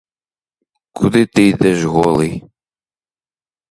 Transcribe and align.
Куди 0.91 1.25
ти 1.25 1.47
йдеш 1.47 1.83
голий? 1.83 2.43